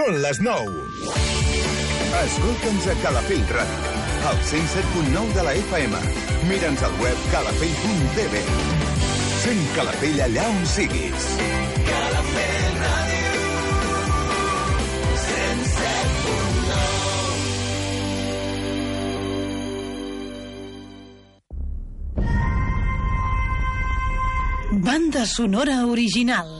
Són 0.00 0.14
les 0.24 0.38
9. 0.40 0.82
Escolta'ns 2.18 2.86
a 2.88 2.92
Calafell 3.02 3.42
Ràdio, 3.52 3.90
al 4.30 4.38
107.9 4.48 5.34
de 5.36 5.42
la 5.44 5.52
FM. 5.60 5.98
Mira'ns 6.48 6.84
al 6.86 6.94
web 7.02 7.18
calafell.tv. 7.34 8.40
Sent 9.42 9.60
Calafell 9.74 10.22
allà 10.24 10.46
on 10.54 10.64
siguis. 10.72 11.26
Calafell 11.90 12.78
Ràdio. 12.80 13.42
107.9 24.70 24.80
Banda 24.88 25.28
sonora 25.36 25.76
original. 25.92 26.59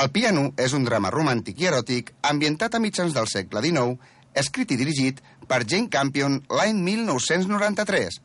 El 0.00 0.08
piano 0.14 0.46
és 0.56 0.72
un 0.72 0.84
drama 0.86 1.10
romàntic 1.12 1.58
i 1.60 1.66
eròtic 1.68 2.14
ambientat 2.24 2.72
a 2.72 2.78
mitjans 2.80 3.12
del 3.12 3.26
segle 3.28 3.60
XIX, 3.60 3.98
escrit 4.42 4.70
i 4.72 4.78
dirigit 4.80 5.18
per 5.50 5.58
Jane 5.68 5.90
Campion 5.92 6.38
l'any 6.56 6.78
1993. 6.86 8.16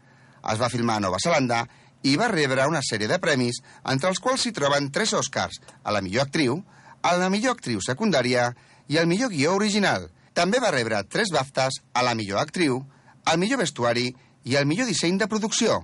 Es 0.54 0.62
va 0.62 0.70
filmar 0.72 0.96
a 1.02 1.04
Nova 1.04 1.20
Zelanda 1.20 1.66
i 2.08 2.14
va 2.22 2.30
rebre 2.32 2.70
una 2.72 2.84
sèrie 2.86 3.10
de 3.12 3.20
premis, 3.20 3.60
entre 3.92 4.14
els 4.14 4.24
quals 4.24 4.46
s'hi 4.46 4.54
troben 4.56 4.88
tres 4.96 5.12
Oscars, 5.20 5.60
a 5.84 5.92
la 5.92 6.00
millor 6.06 6.30
actriu, 6.30 6.62
a 7.02 7.18
la 7.20 7.28
millor 7.34 7.58
actriu 7.58 7.84
secundària 7.84 8.48
i 8.88 9.02
al 9.02 9.12
millor 9.12 9.36
guió 9.36 9.58
original. 9.60 10.08
També 10.32 10.64
va 10.64 10.72
rebre 10.72 11.04
tres 11.12 11.36
BAFTAs 11.36 11.82
a 11.92 12.08
la 12.08 12.16
millor 12.16 12.40
actriu, 12.40 12.86
al 13.26 13.42
millor 13.42 13.66
vestuari 13.66 14.14
i 14.46 14.56
al 14.56 14.70
millor 14.70 14.88
disseny 14.88 15.20
de 15.20 15.28
producció. 15.28 15.82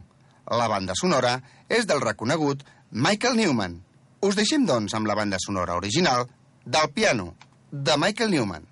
La 0.47 0.71
banda 0.71 0.95
sonora 0.95 1.41
és 1.67 1.83
del 1.89 1.99
reconegut 1.99 2.63
Michael 2.91 3.35
Newman. 3.43 3.81
Us 4.21 4.35
deixem, 4.37 4.67
doncs, 4.69 4.93
amb 4.93 5.09
la 5.09 5.15
banda 5.17 5.39
sonora 5.41 5.73
original 5.79 6.27
del 6.65 6.91
piano, 6.93 7.31
de 7.71 7.95
Michael 7.97 8.29
Newman. 8.29 8.70